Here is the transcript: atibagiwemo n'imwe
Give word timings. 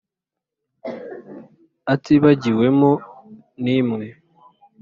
atibagiwemo 1.93 2.91
n'imwe 3.63 4.07